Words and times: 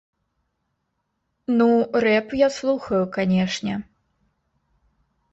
Ну, 1.59 1.67
рэп 2.05 2.27
я 2.39 2.49
слухаю, 2.55 3.01
канешне. 3.17 3.75